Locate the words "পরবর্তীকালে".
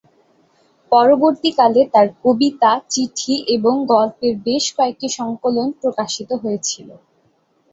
0.91-1.81